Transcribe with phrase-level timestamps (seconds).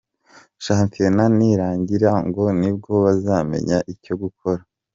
[0.65, 4.61] Shampiona nirangira ngo ni bwo bazamenya icyo gukora.